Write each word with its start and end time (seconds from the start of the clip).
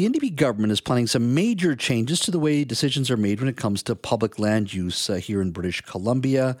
the 0.00 0.08
NDP 0.08 0.34
government 0.34 0.72
is 0.72 0.80
planning 0.80 1.06
some 1.06 1.34
major 1.34 1.76
changes 1.76 2.20
to 2.20 2.30
the 2.30 2.38
way 2.38 2.64
decisions 2.64 3.10
are 3.10 3.18
made 3.18 3.38
when 3.38 3.50
it 3.50 3.58
comes 3.58 3.82
to 3.82 3.94
public 3.94 4.38
land 4.38 4.72
use 4.72 5.10
uh, 5.10 5.16
here 5.16 5.42
in 5.42 5.50
British 5.50 5.82
Columbia. 5.82 6.56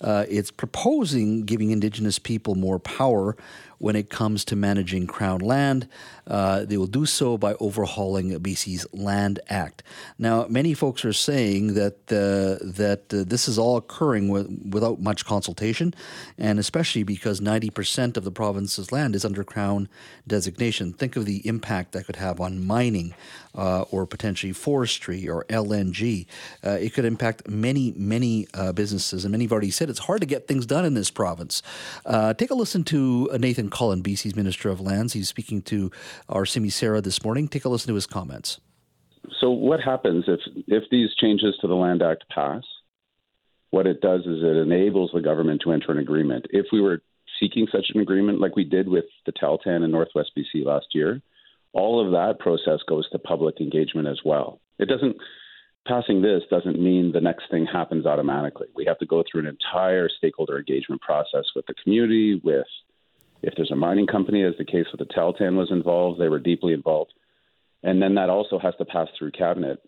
Uh, 0.00 0.26
it's 0.28 0.52
proposing 0.52 1.42
giving 1.42 1.72
Indigenous 1.72 2.20
people 2.20 2.54
more 2.54 2.78
power 2.78 3.36
when 3.78 3.96
it 3.96 4.10
comes 4.10 4.44
to 4.46 4.56
managing 4.56 5.06
Crown 5.06 5.40
land. 5.40 5.88
Uh, 6.26 6.64
they 6.64 6.76
will 6.76 6.86
do 6.86 7.04
so 7.04 7.36
by 7.36 7.54
overhauling 7.54 8.30
BC's 8.40 8.86
Land 8.94 9.40
Act. 9.48 9.82
Now, 10.18 10.46
many 10.48 10.72
folks 10.72 11.04
are 11.04 11.12
saying 11.12 11.74
that 11.74 11.96
uh, 12.10 12.64
that 12.64 13.12
uh, 13.12 13.24
this 13.26 13.46
is 13.46 13.58
all 13.58 13.76
occurring 13.76 14.28
with, 14.28 14.48
without 14.70 15.00
much 15.00 15.26
consultation, 15.26 15.94
and 16.38 16.58
especially 16.58 17.02
because 17.02 17.40
90% 17.40 18.16
of 18.16 18.24
the 18.24 18.30
province's 18.30 18.90
land 18.90 19.14
is 19.14 19.24
under 19.24 19.44
Crown 19.44 19.88
designation. 20.26 20.92
Think 20.92 21.16
of 21.16 21.26
the 21.26 21.46
impact 21.46 21.92
that 21.92 22.06
could 22.06 22.16
have 22.16 22.40
on 22.40 22.64
mining 22.64 23.14
uh, 23.54 23.82
or 23.90 24.06
potentially 24.06 24.52
forestry 24.52 25.28
or 25.28 25.44
LNG. 25.44 26.26
Uh, 26.64 26.70
it 26.70 26.94
could 26.94 27.04
impact 27.04 27.48
many, 27.48 27.92
many 27.96 28.48
uh, 28.54 28.72
businesses, 28.72 29.24
and 29.24 29.32
many 29.32 29.44
have 29.44 29.52
already 29.52 29.70
said 29.70 29.90
it's 29.90 29.98
hard 30.00 30.22
to 30.22 30.26
get 30.26 30.48
things 30.48 30.64
done 30.64 30.86
in 30.86 30.94
this 30.94 31.10
province. 31.10 31.62
take 32.38 32.50
a 32.50 32.54
listen 32.54 32.82
to 32.82 33.28
Nathan 33.38 33.63
Cullen, 33.70 34.02
BC's 34.02 34.36
Minister 34.36 34.70
of 34.70 34.80
Lands. 34.80 35.12
He's 35.12 35.28
speaking 35.28 35.62
to 35.62 35.90
our 36.28 36.46
Simi 36.46 36.70
Sara 36.70 37.00
this 37.00 37.22
morning. 37.24 37.48
Take 37.48 37.64
a 37.64 37.68
listen 37.68 37.88
to 37.88 37.94
his 37.94 38.06
comments. 38.06 38.60
So, 39.40 39.50
what 39.50 39.80
happens 39.80 40.24
if 40.28 40.40
if 40.66 40.84
these 40.90 41.10
changes 41.20 41.54
to 41.60 41.66
the 41.66 41.74
Land 41.74 42.02
Act 42.02 42.24
pass? 42.34 42.62
What 43.70 43.86
it 43.86 44.00
does 44.00 44.20
is 44.20 44.42
it 44.42 44.56
enables 44.56 45.10
the 45.12 45.20
government 45.20 45.62
to 45.64 45.72
enter 45.72 45.90
an 45.90 45.98
agreement. 45.98 46.46
If 46.50 46.66
we 46.72 46.80
were 46.80 47.02
seeking 47.40 47.66
such 47.72 47.86
an 47.94 48.00
agreement, 48.00 48.40
like 48.40 48.54
we 48.54 48.64
did 48.64 48.88
with 48.88 49.06
the 49.26 49.32
Tahltan 49.32 49.84
in 49.84 49.90
Northwest 49.90 50.30
BC 50.36 50.64
last 50.64 50.86
year, 50.92 51.20
all 51.72 52.04
of 52.04 52.12
that 52.12 52.38
process 52.38 52.80
goes 52.88 53.08
to 53.10 53.18
public 53.18 53.60
engagement 53.60 54.06
as 54.06 54.20
well. 54.24 54.60
It 54.78 54.88
doesn't 54.88 55.16
passing 55.86 56.22
this 56.22 56.42
doesn't 56.50 56.80
mean 56.80 57.12
the 57.12 57.20
next 57.20 57.44
thing 57.50 57.66
happens 57.66 58.06
automatically. 58.06 58.68
We 58.74 58.84
have 58.86 58.98
to 58.98 59.06
go 59.06 59.22
through 59.30 59.42
an 59.42 59.46
entire 59.46 60.08
stakeholder 60.08 60.58
engagement 60.58 61.02
process 61.02 61.44
with 61.54 61.66
the 61.66 61.74
community, 61.82 62.40
with 62.42 62.66
if 63.46 63.54
there's 63.56 63.70
a 63.70 63.76
mining 63.76 64.06
company, 64.06 64.42
as 64.42 64.54
the 64.58 64.64
case 64.64 64.86
with 64.90 65.06
the 65.06 65.14
Tahltan 65.14 65.56
was 65.56 65.70
involved, 65.70 66.20
they 66.20 66.28
were 66.28 66.38
deeply 66.38 66.72
involved. 66.72 67.12
And 67.82 68.00
then 68.00 68.14
that 68.14 68.30
also 68.30 68.58
has 68.58 68.74
to 68.78 68.84
pass 68.84 69.08
through 69.18 69.32
cabinet. 69.32 69.78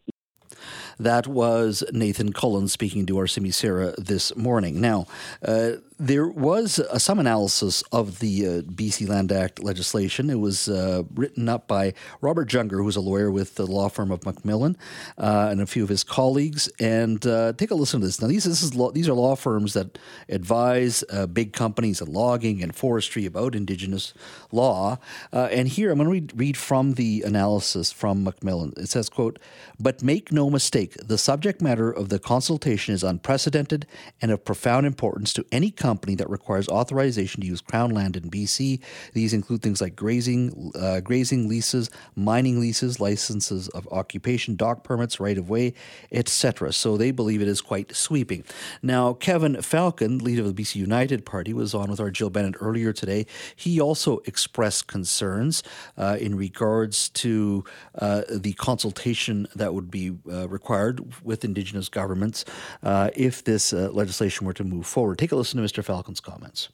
That 0.99 1.27
was 1.27 1.83
Nathan 1.93 2.33
Cullen 2.33 2.69
speaking 2.69 3.07
to 3.07 3.19
our 3.19 3.27
Simi 3.27 3.51
Sara 3.51 3.95
this 3.99 4.35
morning. 4.37 4.81
Now, 4.81 5.07
uh, 5.43 5.73
there 5.99 6.27
was 6.27 6.79
uh, 6.79 6.99
some 6.99 7.19
analysis 7.19 7.83
of 7.91 8.19
the 8.19 8.47
uh, 8.47 8.51
BC 8.63 9.09
Land 9.09 9.33
Act 9.33 9.63
legislation. 9.63 10.29
It 10.29 10.39
was 10.39 10.69
uh, 10.69 11.05
written 11.15 11.49
up 11.49 11.67
by 11.67 11.95
Robert 12.21 12.49
Junger, 12.49 12.83
who's 12.83 12.97
a 12.97 13.01
lawyer 13.01 13.31
with 13.31 13.55
the 13.55 13.67
law 13.67 13.89
firm 13.89 14.11
of 14.11 14.21
McMillan, 14.21 14.77
uh, 15.17 15.49
and 15.51 15.61
a 15.61 15.67
few 15.67 15.83
of 15.83 15.89
his 15.89 16.05
colleagues. 16.05 16.69
And 16.79 17.27
uh, 17.27 17.55
take 17.55 17.71
a 17.71 17.75
listen 17.75 18.01
to 18.01 18.07
this. 18.07 18.21
Now, 18.21 18.29
these 18.29 18.45
this 18.45 18.63
is 18.63 18.75
law, 18.75 18.91
these 18.91 19.09
are 19.09 19.15
law 19.15 19.37
firms 19.37 19.73
that 19.73 19.99
advise 20.29 21.03
big 21.33 21.53
companies 21.53 22.01
in 22.01 22.13
logging 22.13 22.63
and 22.63 22.75
forestry 22.75 23.25
about 23.25 23.55
Indigenous 23.55 24.13
law. 24.53 24.99
and 25.33 25.69
here 25.69 25.91
I'm 25.91 25.99
going 25.99 26.07
to 26.07 26.13
read, 26.13 26.33
read 26.37 26.57
from 26.57 26.95
the 26.95 27.23
analysis 27.23 27.91
from 27.91 28.25
McMillan. 28.25 28.77
It 28.79 28.89
says, 28.89 29.09
"quote 29.09 29.39
But 29.81 30.03
make 30.03 30.31
no 30.31 30.51
mistake." 30.51 30.97
the 31.07 31.19
subject 31.19 31.63
matter 31.63 31.91
of 31.91 32.09
the 32.09 32.19
consultation 32.19 32.95
is 32.95 33.03
unprecedented 33.03 33.87
and 34.21 34.31
of 34.31 34.45
profound 34.45 34.87
importance 34.87 35.33
to 35.33 35.45
any 35.53 35.71
company 35.71 35.86
that 35.87 36.29
requires 36.29 36.69
authorization 36.69 37.41
to 37.41 37.47
use 37.47 37.61
Crown 37.61 37.91
land 37.91 38.17
in 38.17 38.31
BC. 38.31 38.81
These 39.13 39.33
include 39.33 39.63
things 39.63 39.81
like 39.81 39.97
grazing, 39.97 40.73
uh, 40.75 41.01
grazing 41.01 41.49
leases, 41.49 41.91
mining 42.15 42.61
leases, 42.61 43.01
licenses 43.01 43.69
of 43.69 43.89
occupation, 43.91 44.57
dock 44.57 44.85
permits, 44.85 45.19
right 45.21 45.39
of 45.39 45.49
way, 45.49 45.75
etc. 46.13 46.73
So 46.73 46.97
they 46.97 47.11
believe 47.11 47.43
it 47.43 47.49
is 47.49 47.61
quite 47.61 47.95
sweeping. 47.95 48.45
Now, 48.83 49.13
Kevin 49.15 49.63
Falcon, 49.63 50.19
leader 50.19 50.43
of 50.43 50.55
the 50.55 50.63
BC 50.63 50.77
United 50.77 51.25
Party, 51.25 51.53
was 51.53 51.75
on 51.75 51.91
with 51.91 52.01
our 52.01 52.11
Jill 52.11 52.31
Bennett 52.31 52.57
earlier 52.61 52.93
today. 52.93 53.27
He 53.55 53.81
also 53.81 54.19
expressed 54.25 54.87
concerns 54.87 55.63
uh, 55.97 56.17
in 56.21 56.37
regards 56.37 57.09
to 57.11 57.65
uh, 57.99 58.23
the 58.29 58.53
consultation 58.55 59.47
that 59.55 59.75
would 59.75 59.91
be 59.91 60.13
uh, 60.31 60.49
required 60.49 60.77
required 60.77 61.25
with 61.25 61.45
Indigenous 61.45 61.89
governments 61.89 62.45
uh, 62.83 63.11
if 63.15 63.45
this 63.45 63.73
uh, 63.73 63.91
legislation 63.93 64.47
were 64.47 64.53
to 64.53 64.65
move 64.65 64.87
forward. 64.87 65.19
Take 65.19 65.33
a 65.33 65.37
listen 65.37 65.63
to 65.63 65.67
Mr. 65.67 65.76
Falcon's 65.83 66.21
comments. 66.21 66.69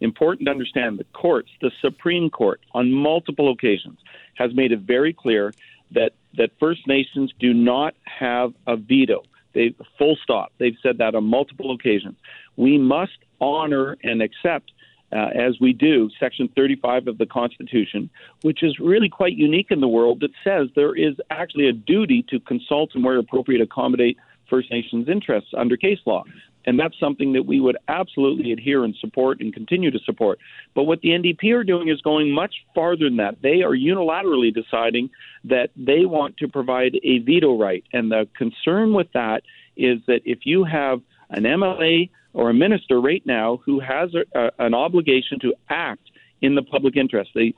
Important 0.00 0.46
to 0.46 0.50
understand 0.50 0.98
the 0.98 1.04
courts, 1.12 1.50
the 1.60 1.70
Supreme 1.80 2.28
Court, 2.28 2.60
on 2.72 2.92
multiple 2.92 3.52
occasions, 3.52 3.98
has 4.34 4.52
made 4.54 4.72
it 4.72 4.80
very 4.80 5.12
clear 5.12 5.52
that, 5.92 6.12
that 6.36 6.50
First 6.58 6.86
Nations 6.88 7.32
do 7.38 7.54
not 7.54 7.94
have 8.04 8.52
a 8.66 8.76
veto. 8.76 9.22
They 9.52 9.74
full 9.98 10.16
stop. 10.22 10.52
They've 10.58 10.76
said 10.82 10.98
that 10.98 11.14
on 11.14 11.24
multiple 11.24 11.72
occasions. 11.72 12.16
We 12.56 12.78
must 12.78 13.18
honor 13.40 13.96
and 14.02 14.22
accept 14.22 14.72
uh, 15.12 15.28
as 15.34 15.60
we 15.60 15.72
do, 15.74 16.08
Section 16.18 16.48
35 16.56 17.06
of 17.06 17.18
the 17.18 17.26
Constitution, 17.26 18.08
which 18.40 18.62
is 18.62 18.78
really 18.78 19.10
quite 19.10 19.34
unique 19.34 19.70
in 19.70 19.80
the 19.80 19.88
world, 19.88 20.20
that 20.20 20.30
says 20.42 20.68
there 20.74 20.94
is 20.94 21.14
actually 21.30 21.68
a 21.68 21.72
duty 21.72 22.24
to 22.30 22.40
consult 22.40 22.94
and, 22.94 23.04
where 23.04 23.18
appropriate, 23.18 23.60
accommodate 23.60 24.16
First 24.48 24.70
Nations 24.70 25.08
interests 25.08 25.50
under 25.56 25.76
case 25.76 25.98
law. 26.06 26.24
And 26.64 26.78
that's 26.78 26.98
something 26.98 27.32
that 27.32 27.44
we 27.44 27.60
would 27.60 27.76
absolutely 27.88 28.52
adhere 28.52 28.84
and 28.84 28.94
support 29.00 29.40
and 29.40 29.52
continue 29.52 29.90
to 29.90 29.98
support. 30.00 30.38
But 30.74 30.84
what 30.84 31.00
the 31.00 31.10
NDP 31.10 31.52
are 31.52 31.64
doing 31.64 31.88
is 31.88 32.00
going 32.00 32.30
much 32.30 32.54
farther 32.74 33.04
than 33.04 33.16
that. 33.16 33.42
They 33.42 33.62
are 33.62 33.74
unilaterally 33.74 34.54
deciding 34.54 35.10
that 35.44 35.70
they 35.76 36.04
want 36.04 36.36
to 36.38 36.48
provide 36.48 36.98
a 37.02 37.18
veto 37.18 37.58
right. 37.58 37.84
And 37.92 38.10
the 38.10 38.28
concern 38.36 38.94
with 38.94 39.08
that 39.14 39.42
is 39.76 39.98
that 40.06 40.20
if 40.24 40.40
you 40.44 40.64
have 40.64 41.00
an 41.30 41.44
MLA 41.44 42.10
or 42.34 42.50
a 42.50 42.54
minister 42.54 43.00
right 43.00 43.24
now 43.26 43.60
who 43.64 43.80
has 43.80 44.10
a, 44.14 44.38
a, 44.38 44.50
an 44.58 44.74
obligation 44.74 45.38
to 45.40 45.54
act 45.68 46.10
in 46.40 46.54
the 46.54 46.62
public 46.62 46.96
interest. 46.96 47.30
They, 47.34 47.40
they, 47.44 47.54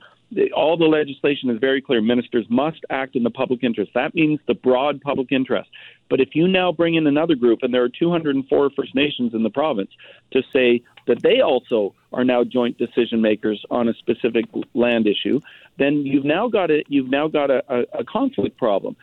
all 0.55 0.77
the 0.77 0.85
legislation 0.85 1.49
is 1.49 1.59
very 1.59 1.81
clear. 1.81 2.01
Ministers 2.01 2.45
must 2.49 2.79
act 2.89 3.15
in 3.15 3.23
the 3.23 3.29
public 3.29 3.63
interest. 3.63 3.91
That 3.93 4.15
means 4.15 4.39
the 4.47 4.53
broad 4.53 5.01
public 5.01 5.31
interest. 5.31 5.69
But 6.09 6.21
if 6.21 6.29
you 6.33 6.47
now 6.47 6.71
bring 6.71 6.95
in 6.95 7.07
another 7.07 7.35
group, 7.35 7.59
and 7.63 7.73
there 7.73 7.83
are 7.83 7.89
204 7.89 8.69
First 8.75 8.93
Nations 8.93 9.33
in 9.33 9.43
the 9.43 9.49
province, 9.49 9.89
to 10.31 10.43
say 10.53 10.83
that 11.07 11.21
they 11.23 11.41
also 11.41 11.95
are 12.13 12.23
now 12.23 12.43
joint 12.43 12.77
decision 12.77 13.21
makers 13.21 13.63
on 13.71 13.87
a 13.87 13.93
specific 13.93 14.45
land 14.73 15.07
issue, 15.07 15.39
then 15.77 16.05
you've 16.05 16.25
now 16.25 16.47
got 16.47 16.71
a 16.71 16.83
you've 16.87 17.09
now 17.09 17.27
got 17.27 17.49
a, 17.49 17.63
a, 17.67 17.99
a 17.99 18.03
conflict 18.03 18.57
problem. 18.57 18.95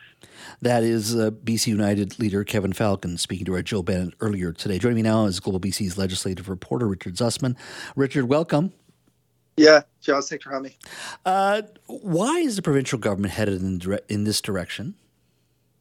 That 0.61 0.83
is 0.83 1.15
uh, 1.15 1.31
BC 1.31 1.67
United 1.67 2.19
leader 2.19 2.43
Kevin 2.43 2.73
Falcon 2.73 3.17
speaking 3.17 3.45
to 3.45 3.53
our 3.53 3.61
Joe 3.61 3.83
Bennett 3.83 4.13
earlier 4.19 4.51
today. 4.51 4.79
Joining 4.79 4.95
me 4.97 5.01
now 5.01 5.25
is 5.25 5.39
Global 5.39 5.59
BC's 5.59 5.97
legislative 5.97 6.49
reporter 6.49 6.87
Richard 6.87 7.15
Zussman. 7.15 7.55
Richard, 7.95 8.25
welcome. 8.25 8.73
Yeah, 9.55 9.81
Josh, 10.01 10.25
thanks 10.25 10.43
for 10.43 10.51
having 10.51 10.71
me. 10.71 10.77
Uh, 11.25 11.61
why 11.87 12.37
is 12.39 12.55
the 12.55 12.61
provincial 12.61 12.97
government 12.99 13.33
headed 13.33 13.61
in, 13.61 13.77
dire- 13.79 13.99
in 14.09 14.23
this 14.23 14.41
direction? 14.41 14.95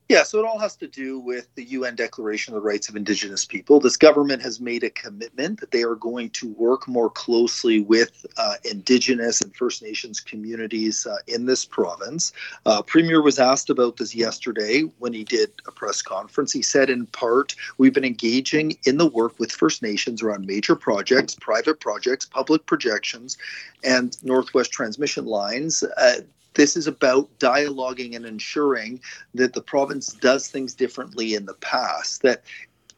Yeah, 0.09 0.25
so 0.25 0.39
it 0.41 0.45
all 0.45 0.59
has 0.59 0.77
to 0.77 0.89
do 0.89 1.19
with 1.19 1.55
the 1.55 1.65
UN 1.65 1.95
Declaration 1.95 2.53
of 2.53 2.61
the 2.61 2.67
Rights 2.67 2.89
of 2.89 2.97
Indigenous 2.97 3.47
People. 3.47 3.81
This 3.81 3.97
government 3.97 4.43
has 4.43 4.61
made 4.61 4.85
a 4.85 4.91
commitment 4.91 5.61
that 5.61 5.71
they 5.71 5.85
are 5.85 5.95
going 5.95 6.29
to 6.31 6.49
work 6.55 6.87
more 6.87 7.09
closely 7.09 7.81
with 7.81 8.27
uh, 8.37 8.57
Indigenous 8.65 9.41
and 9.41 9.55
First 9.57 9.83
Nations 9.83 10.21
communities 10.21 11.07
uh, 11.07 11.17
in 11.29 11.47
this 11.47 11.65
province. 11.65 12.33
Uh, 12.67 12.83
Premier 12.83 13.23
was 13.23 13.39
asked 13.39 13.71
about 13.71 13.97
this 13.97 14.15
yesterday 14.15 14.83
when 14.99 15.15
he 15.15 15.25
did 15.25 15.51
a 15.67 15.73
press 15.73 16.03
conference. 16.03 16.53
He 16.53 16.63
said, 16.63 16.91
in 16.91 17.07
part, 17.07 17.55
we've 17.79 17.95
been 17.95 18.05
engaging 18.05 18.77
in 18.85 18.99
the 18.99 19.07
work 19.07 19.39
with 19.39 19.53
First 19.53 19.83
Nations 19.83 20.21
around 20.21 20.47
major 20.47 20.77
projects, 20.77 21.37
private 21.37 21.81
projects, 21.81 22.27
public 22.27 22.67
projections, 22.67 23.39
and 23.83 24.23
Northwest 24.23 24.73
transmission 24.73 25.25
lines 25.25 25.83
uh, 25.83 26.21
this 26.55 26.77
is 26.77 26.87
about 26.87 27.29
dialoguing 27.39 28.17
and 28.17 28.27
ensuring 28.27 29.01
that 29.35 29.53
the 29.53 29.63
province 29.63 30.09
does 30.09 30.49
things 30.49 30.75
differently 30.75 31.35
in 31.35 31.47
the 31.47 31.55
past, 31.55 32.23
that 32.23 32.43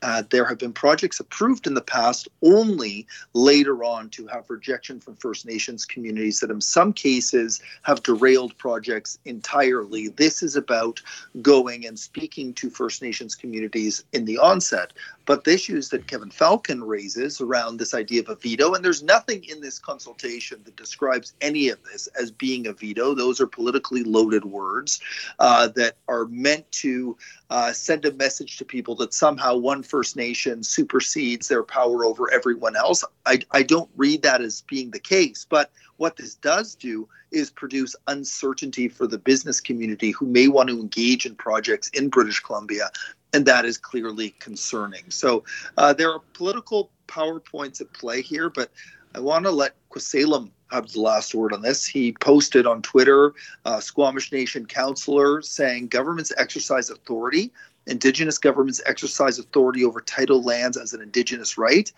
uh, 0.05 0.23
there 0.29 0.45
have 0.45 0.59
been 0.59 0.73
projects 0.73 1.19
approved 1.19 1.67
in 1.67 1.73
the 1.73 1.81
past 1.81 2.29
only 2.43 3.07
later 3.33 3.83
on 3.83 4.11
to 4.11 4.27
have 4.27 4.51
rejection 4.51 5.01
from 5.01 5.17
First 5.17 5.47
Nations 5.47 5.87
communities 5.87 6.41
that, 6.41 6.51
in 6.51 6.61
some 6.61 6.93
cases, 6.93 7.63
have 7.85 8.03
derailed 8.03 8.57
projects 8.59 9.19
entirely. 9.25 10.09
This 10.09 10.43
is 10.43 10.57
about 10.57 11.01
going 11.41 11.87
and 11.87 11.99
speaking 11.99 12.53
to 12.55 12.69
First 12.69 13.01
Nations 13.01 13.35
communities 13.35 14.05
in 14.13 14.27
the 14.27 14.37
onset. 14.37 14.93
But 15.25 15.45
the 15.45 15.55
issues 15.55 15.89
that 15.89 16.07
Kevin 16.07 16.31
Falcon 16.31 16.85
raises 16.85 17.41
around 17.41 17.79
this 17.79 17.95
idea 17.95 18.21
of 18.21 18.29
a 18.29 18.35
veto, 18.35 18.75
and 18.75 18.85
there's 18.85 19.03
nothing 19.03 19.43
in 19.45 19.63
this 19.63 19.79
consultation 19.79 20.61
that 20.67 20.77
describes 20.77 21.33
any 21.41 21.71
of 21.71 21.79
this 21.85 22.09
as 22.09 22.31
being 22.31 22.67
a 22.67 22.75
veto. 22.75 23.15
Those 23.15 23.41
are 23.41 23.47
politically 23.47 24.03
loaded 24.03 24.45
words 24.45 25.01
uh, 25.39 25.69
that 25.69 25.97
are 26.09 26.27
meant 26.27 26.71
to 26.73 27.17
uh, 27.49 27.73
send 27.73 28.05
a 28.05 28.13
message 28.13 28.59
to 28.59 28.67
people 28.67 28.95
that 28.97 29.15
somehow 29.15 29.57
one 29.57 29.83
First 29.95 30.17
Nation 30.17 30.65
supersedes 30.65 31.47
their 31.47 31.63
power 31.63 32.05
over 32.05 32.29
everyone 32.33 32.75
else. 32.75 33.05
I, 33.27 33.39
I 33.53 33.63
don't 33.63 33.89
read 33.95 34.23
that 34.23 34.41
as 34.41 34.63
being 34.63 34.91
the 34.91 34.99
case. 34.99 35.47
But 35.49 35.71
what 35.99 36.17
this 36.17 36.35
does 36.35 36.75
do 36.75 37.09
is 37.31 37.49
produce 37.49 37.95
uncertainty 38.09 38.89
for 38.89 39.07
the 39.07 39.19
business 39.19 39.61
community 39.61 40.11
who 40.11 40.27
may 40.27 40.49
want 40.49 40.69
to 40.71 40.81
engage 40.81 41.27
in 41.27 41.37
projects 41.37 41.91
in 41.91 42.09
British 42.09 42.41
Columbia, 42.41 42.91
and 43.33 43.47
that 43.47 43.65
is 43.65 43.79
clearly 43.79 44.31
concerning. 44.41 45.05
So 45.11 45.45
uh, 45.79 45.93
there 45.93 46.11
are 46.11 46.23
political 46.33 46.91
PowerPoints 47.07 47.81
at 47.81 47.93
play 47.93 48.21
here, 48.21 48.51
but 48.51 48.73
I 49.15 49.21
want 49.21 49.45
to 49.45 49.53
let 49.53 49.77
Khelsilem 49.91 50.51
have 50.73 50.91
the 50.91 51.03
last 51.03 51.37
word 51.37 51.53
on 51.53 51.63
this. 51.63 51.87
He 51.87 52.17
posted 52.21 52.67
on 52.67 52.83
Twitter, 52.83 53.33
uh, 53.65 53.79
Squamish 53.79 54.33
Nation 54.33 54.67
councillor 54.67 55.41
saying 55.41 55.87
governments 55.87 56.33
exercise 56.37 56.91
authority, 56.91 57.53
Indigenous 57.87 58.39
governments 58.39 58.81
exercise 58.87 59.39
authority 59.39 59.85
over 59.85 60.01
title 60.01 60.43
lands 60.43 60.77
as 60.77 60.93
an 60.93 61.03
Indigenous 61.03 61.59
right. 61.59 61.93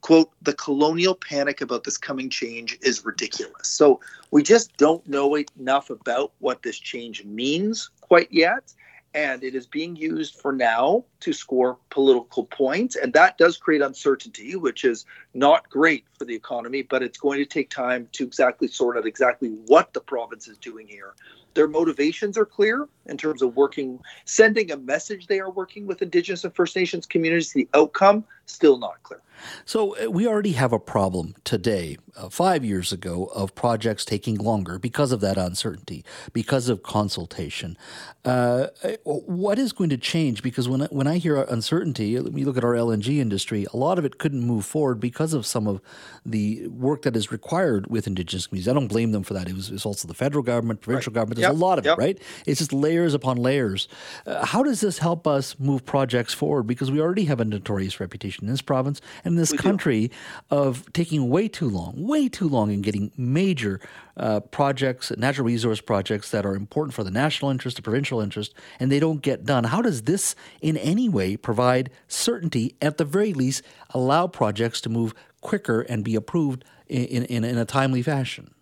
Quote, 0.00 0.30
the 0.42 0.54
colonial 0.54 1.14
panic 1.14 1.60
about 1.60 1.84
this 1.84 1.98
coming 1.98 2.30
change 2.30 2.78
is 2.82 3.04
ridiculous. 3.04 3.68
So 3.68 4.00
we 4.30 4.42
just 4.42 4.76
don't 4.76 5.06
know 5.08 5.36
enough 5.36 5.90
about 5.90 6.32
what 6.38 6.62
this 6.62 6.78
change 6.78 7.24
means 7.24 7.90
quite 8.00 8.30
yet 8.30 8.72
and 9.18 9.42
it 9.42 9.56
is 9.56 9.66
being 9.66 9.96
used 9.96 10.36
for 10.36 10.52
now 10.52 11.04
to 11.18 11.32
score 11.32 11.76
political 11.90 12.44
points. 12.44 12.94
And 12.94 13.12
that 13.14 13.36
does 13.36 13.56
create 13.56 13.82
uncertainty, 13.82 14.54
which 14.54 14.84
is 14.84 15.06
not 15.34 15.68
great 15.68 16.04
for 16.16 16.24
the 16.24 16.36
economy, 16.36 16.82
but 16.82 17.02
it's 17.02 17.18
going 17.18 17.40
to 17.40 17.44
take 17.44 17.68
time 17.68 18.08
to 18.12 18.22
exactly 18.22 18.68
sort 18.68 18.96
out 18.96 19.08
exactly 19.08 19.48
what 19.66 19.92
the 19.92 20.00
province 20.00 20.46
is 20.46 20.56
doing 20.58 20.86
here. 20.86 21.14
Their 21.54 21.66
motivations 21.66 22.38
are 22.38 22.46
clear 22.46 22.86
in 23.06 23.16
terms 23.16 23.42
of 23.42 23.56
working, 23.56 23.98
sending 24.24 24.70
a 24.70 24.76
message 24.76 25.26
they 25.26 25.40
are 25.40 25.50
working 25.50 25.88
with 25.88 26.00
Indigenous 26.00 26.44
and 26.44 26.54
First 26.54 26.76
Nations 26.76 27.04
communities. 27.04 27.52
The 27.52 27.68
outcome, 27.74 28.24
still 28.50 28.78
not 28.78 29.02
clear. 29.02 29.20
So 29.64 29.96
uh, 29.96 30.10
we 30.10 30.26
already 30.26 30.52
have 30.52 30.72
a 30.72 30.78
problem 30.78 31.34
today, 31.44 31.96
uh, 32.16 32.28
five 32.28 32.64
years 32.64 32.92
ago, 32.92 33.26
of 33.34 33.54
projects 33.54 34.04
taking 34.04 34.36
longer 34.36 34.78
because 34.78 35.12
of 35.12 35.20
that 35.20 35.36
uncertainty, 35.36 36.04
because 36.32 36.68
of 36.68 36.82
consultation. 36.82 37.76
Uh, 38.24 38.68
what 39.04 39.58
is 39.58 39.72
going 39.72 39.90
to 39.90 39.96
change? 39.96 40.42
Because 40.42 40.68
when 40.68 40.82
I, 40.82 40.86
when 40.86 41.06
I 41.06 41.18
hear 41.18 41.40
uncertainty, 41.42 42.18
let 42.18 42.32
me 42.32 42.44
look 42.44 42.56
at 42.56 42.64
our 42.64 42.74
LNG 42.74 43.18
industry. 43.18 43.66
A 43.72 43.76
lot 43.76 43.98
of 43.98 44.04
it 44.04 44.18
couldn't 44.18 44.42
move 44.42 44.64
forward 44.64 45.00
because 45.00 45.32
of 45.34 45.46
some 45.46 45.66
of 45.66 45.80
the 46.26 46.66
work 46.68 47.02
that 47.02 47.16
is 47.16 47.30
required 47.30 47.88
with 47.88 48.06
Indigenous 48.06 48.46
communities. 48.46 48.68
I 48.68 48.74
don't 48.74 48.88
blame 48.88 49.12
them 49.12 49.22
for 49.22 49.34
that. 49.34 49.48
It 49.48 49.54
was, 49.54 49.68
it 49.68 49.74
was 49.74 49.86
also 49.86 50.08
the 50.08 50.14
federal 50.14 50.42
government, 50.42 50.80
provincial 50.80 51.10
right. 51.10 51.14
government. 51.14 51.36
There's 51.36 51.52
yep. 51.52 51.60
a 51.60 51.64
lot 51.64 51.78
of 51.78 51.84
yep. 51.84 51.98
it, 51.98 52.00
right? 52.00 52.18
It's 52.46 52.58
just 52.58 52.72
layers 52.72 53.14
upon 53.14 53.36
layers. 53.36 53.88
Uh, 54.26 54.44
how 54.44 54.62
does 54.62 54.80
this 54.80 54.98
help 54.98 55.26
us 55.26 55.58
move 55.58 55.84
projects 55.86 56.34
forward? 56.34 56.64
Because 56.64 56.90
we 56.90 57.00
already 57.00 57.24
have 57.26 57.40
a 57.40 57.44
notorious 57.44 58.00
reputation 58.00 58.37
in 58.40 58.48
this 58.48 58.62
province 58.62 59.00
and 59.24 59.32
in 59.32 59.36
this 59.36 59.52
we 59.52 59.58
country 59.58 60.08
do. 60.08 60.14
of 60.50 60.92
taking 60.92 61.28
way 61.28 61.48
too 61.48 61.68
long, 61.68 61.94
way 61.96 62.28
too 62.28 62.48
long 62.48 62.70
in 62.70 62.82
getting 62.82 63.10
major 63.16 63.80
uh, 64.16 64.40
projects, 64.40 65.12
natural 65.16 65.46
resource 65.46 65.80
projects 65.80 66.30
that 66.30 66.44
are 66.44 66.54
important 66.54 66.94
for 66.94 67.04
the 67.04 67.10
national 67.10 67.50
interest, 67.50 67.76
the 67.76 67.82
provincial 67.82 68.20
interest, 68.20 68.54
and 68.80 68.90
they 68.90 69.00
don't 69.00 69.22
get 69.22 69.44
done. 69.44 69.64
How 69.64 69.82
does 69.82 70.02
this 70.02 70.34
in 70.60 70.76
any 70.76 71.08
way 71.08 71.36
provide 71.36 71.90
certainty, 72.08 72.74
at 72.80 72.96
the 72.98 73.04
very 73.04 73.32
least, 73.32 73.62
allow 73.90 74.26
projects 74.26 74.80
to 74.82 74.88
move 74.88 75.14
quicker 75.40 75.82
and 75.82 76.04
be 76.04 76.14
approved 76.14 76.64
in, 76.88 77.24
in, 77.24 77.44
in 77.44 77.58
a 77.58 77.64
timely 77.64 78.02
fashion? 78.02 78.54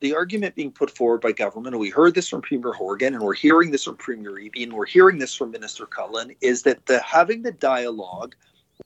the 0.00 0.14
argument 0.14 0.54
being 0.54 0.72
put 0.72 0.90
forward 0.90 1.20
by 1.20 1.32
government, 1.32 1.74
and 1.74 1.80
we 1.80 1.90
heard 1.90 2.14
this 2.14 2.28
from 2.28 2.40
Premier 2.40 2.72
Horgan, 2.72 3.14
and 3.14 3.22
we're 3.22 3.34
hearing 3.34 3.70
this 3.70 3.84
from 3.84 3.96
Premier 3.96 4.32
Eby, 4.32 4.62
and 4.64 4.72
we're 4.72 4.86
hearing 4.86 5.18
this 5.18 5.34
from 5.34 5.50
Minister 5.50 5.86
Cullen, 5.86 6.34
is 6.40 6.62
that 6.62 6.84
the 6.86 7.00
having 7.00 7.42
the 7.42 7.52
dialogue 7.52 8.34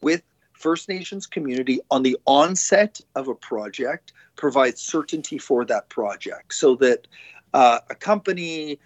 with 0.02 0.22
First 0.52 0.88
Nations 0.88 1.26
community 1.26 1.80
on 1.90 2.02
the 2.02 2.16
onset 2.26 3.00
of 3.14 3.28
a 3.28 3.34
project 3.34 4.12
provides 4.36 4.80
certainty 4.80 5.38
for 5.38 5.64
that 5.64 5.88
project, 5.88 6.54
so 6.54 6.74
that 6.76 7.06
uh, 7.52 7.80
a 7.90 7.94
company, 7.94 8.78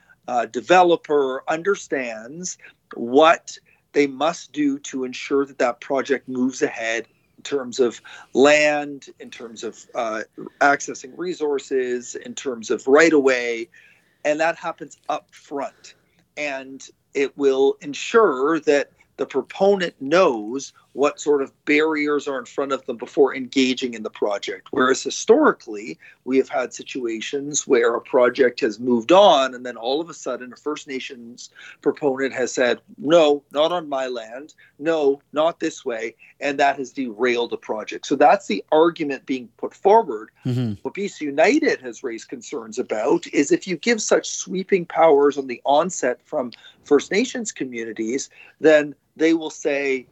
developer 0.50 1.43
understands 1.49 2.58
what 2.94 3.58
they 3.93 4.06
must 4.06 4.52
do 4.52 4.78
to 4.78 5.05
ensure 5.05 5.46
that 5.46 5.58
that 5.58 5.81
project 5.81 6.28
moves 6.28 6.60
ahead 6.62 7.06
in 7.37 7.43
terms 7.43 7.81
of 7.81 8.00
land, 8.34 9.06
in 9.20 9.31
terms 9.31 9.64
of 9.64 9.87
uh, 9.94 10.22
accessing 10.61 11.12
resources, 11.16 12.14
in 12.14 12.34
terms 12.34 12.70
of 12.70 12.87
right 12.87 13.12
of 13.12 13.22
way, 13.22 13.69
and 14.25 14.40
that 14.40 14.56
happens 14.56 14.99
up 15.08 15.32
front. 15.32 15.94
And 16.37 16.87
it 17.14 17.37
will 17.38 17.76
ensure 17.81 18.61
that 18.61 18.90
the 19.16 19.26
proponent 19.26 19.94
knows 20.00 20.72
what 20.98 21.20
sort 21.20 21.42
of 21.42 21.52
barriers 21.64 22.26
are 22.26 22.40
in 22.40 22.44
front 22.44 22.72
of 22.72 22.84
them 22.86 22.96
before 22.96 23.32
engaging 23.32 23.94
in 23.94 24.02
the 24.02 24.10
project. 24.10 24.66
Whereas 24.72 25.00
historically, 25.00 25.96
we 26.24 26.36
have 26.38 26.48
had 26.48 26.74
situations 26.74 27.68
where 27.68 27.94
a 27.94 28.00
project 28.00 28.58
has 28.60 28.80
moved 28.80 29.12
on, 29.12 29.54
and 29.54 29.64
then 29.64 29.76
all 29.76 30.00
of 30.00 30.10
a 30.10 30.14
sudden, 30.14 30.52
a 30.52 30.56
First 30.56 30.88
Nations 30.88 31.50
proponent 31.82 32.34
has 32.34 32.52
said, 32.52 32.80
No, 32.98 33.44
not 33.52 33.70
on 33.70 33.88
my 33.88 34.08
land. 34.08 34.54
No, 34.80 35.22
not 35.32 35.60
this 35.60 35.84
way. 35.84 36.16
And 36.40 36.58
that 36.58 36.78
has 36.78 36.90
derailed 36.90 37.50
the 37.50 37.56
project. 37.56 38.04
So 38.04 38.16
that's 38.16 38.48
the 38.48 38.64
argument 38.72 39.24
being 39.24 39.48
put 39.56 39.74
forward. 39.74 40.30
Mm-hmm. 40.44 40.80
What 40.82 40.94
BC 40.94 41.20
United 41.20 41.80
has 41.80 42.02
raised 42.02 42.28
concerns 42.28 42.76
about 42.76 43.24
is 43.28 43.52
if 43.52 43.68
you 43.68 43.76
give 43.76 44.02
such 44.02 44.30
sweeping 44.30 44.84
powers 44.84 45.38
on 45.38 45.46
the 45.46 45.62
onset 45.64 46.20
from 46.24 46.50
First 46.82 47.12
Nations 47.12 47.52
communities, 47.52 48.30
then 48.60 48.96
they 49.14 49.34
will 49.34 49.50
say, 49.50 50.08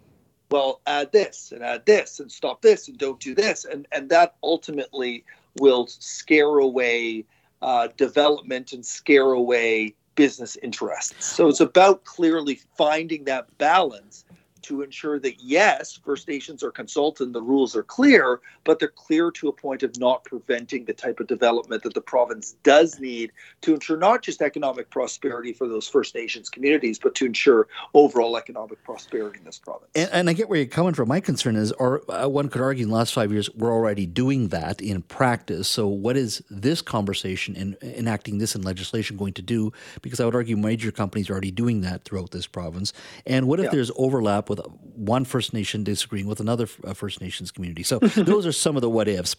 well, 0.50 0.81
add 0.87 1.12
this 1.12 1.52
and 1.52 1.62
add 1.62 1.87
this 1.87 2.20
and 2.20 2.31
stop 2.31 2.62
this 2.62 2.88
and 2.88 2.98
don't 2.98 3.20
do 3.20 3.34
this. 3.34 3.64
And, 3.64 3.87
and 3.93 4.08
that 4.10 4.37
ultimately 4.43 5.25
will 5.58 5.87
scare 5.87 6.58
away 6.58 7.25
uh, 7.62 7.88
development 7.96 8.72
and 8.72 8.84
scare 8.84 9.32
away 9.32 9.94
business 10.14 10.56
interests. 10.62 11.25
So 11.25 11.48
it's 11.48 11.60
about 11.60 12.04
clearly 12.04 12.60
finding 12.76 13.25
that 13.25 13.56
balance 13.58 14.25
to 14.66 14.82
ensure 14.82 15.18
that 15.20 15.40
yes, 15.40 15.98
First 16.04 16.28
Nations 16.28 16.62
are 16.62 16.70
consulted, 16.70 17.32
the 17.32 17.42
rules 17.42 17.76
are 17.76 17.82
clear, 17.82 18.40
but 18.64 18.78
they're 18.78 18.88
clear 18.88 19.30
to 19.32 19.48
a 19.48 19.52
point 19.52 19.82
of 19.82 19.98
not 19.98 20.24
preventing 20.24 20.84
the 20.84 20.92
type 20.92 21.20
of 21.20 21.26
development 21.26 21.82
that 21.84 21.94
the 21.94 22.00
province 22.00 22.56
does 22.62 22.98
need 22.98 23.32
to 23.60 23.74
ensure 23.74 23.96
not 23.96 24.22
just 24.22 24.42
economic 24.42 24.90
prosperity 24.90 25.52
for 25.52 25.68
those 25.68 25.88
First 25.88 26.14
Nations 26.14 26.48
communities, 26.48 26.98
but 26.98 27.14
to 27.16 27.26
ensure 27.26 27.68
overall 27.94 28.36
economic 28.36 28.82
prosperity 28.82 29.38
in 29.38 29.44
this 29.44 29.58
province. 29.58 29.90
And, 29.94 30.10
and 30.12 30.30
I 30.30 30.32
get 30.32 30.48
where 30.48 30.58
you're 30.58 30.66
coming 30.66 30.94
from. 30.94 31.08
My 31.08 31.20
concern 31.20 31.56
is, 31.56 31.72
or 31.72 32.02
uh, 32.10 32.28
one 32.28 32.48
could 32.48 32.60
argue, 32.60 32.84
in 32.84 32.90
the 32.90 32.96
last 32.96 33.14
five 33.14 33.32
years, 33.32 33.48
we're 33.54 33.72
already 33.72 34.06
doing 34.06 34.48
that 34.48 34.80
in 34.80 35.02
practice. 35.02 35.68
So, 35.68 35.86
what 35.86 36.16
is 36.16 36.42
this 36.50 36.82
conversation 36.82 37.56
and 37.56 37.76
enacting 37.82 38.38
this 38.38 38.54
in 38.54 38.62
legislation 38.62 39.16
going 39.16 39.34
to 39.34 39.42
do? 39.42 39.72
Because 40.02 40.20
I 40.20 40.24
would 40.24 40.34
argue 40.34 40.56
major 40.56 40.90
companies 40.90 41.30
are 41.30 41.32
already 41.32 41.50
doing 41.52 41.82
that 41.82 42.04
throughout 42.04 42.32
this 42.32 42.46
province. 42.46 42.92
And 43.26 43.46
what 43.46 43.61
if 43.61 43.66
yeah. 43.66 43.70
there's 43.70 43.90
overlap 43.96 44.49
with 44.49 44.55
with 44.56 44.66
one 44.96 45.25
First 45.25 45.52
Nation 45.52 45.84
disagreeing 45.84 46.26
with 46.26 46.40
another 46.40 46.68
uh, 46.84 46.94
First 46.94 47.20
Nations 47.20 47.50
community. 47.50 47.82
So 47.82 47.98
those 48.16 48.46
are 48.46 48.52
some 48.52 48.76
of 48.76 48.82
the 48.82 48.90
what 48.90 49.08
ifs. 49.08 49.34